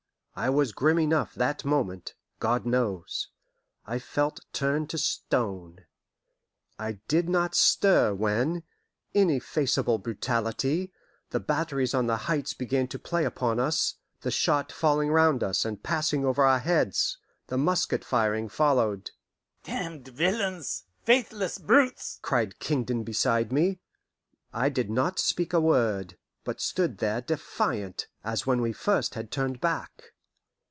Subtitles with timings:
[0.33, 3.27] I was grim enough that moment, God knows;
[3.85, 5.81] I felt turned to stone.
[6.79, 8.63] I did not stir when
[9.13, 10.91] ineffaceable brutality
[11.29, 15.63] the batteries on the heights began to play upon us, the shot falling round us,
[15.65, 17.17] and passing over our heads,
[17.49, 19.11] and musket firing followed.
[19.63, 20.85] "Damned villains!
[21.03, 23.79] Faithless brutes!" cried Kingdon beside me.
[24.53, 29.29] I did not speak a word, but stood there defiant, as when we first had
[29.29, 30.13] turned back.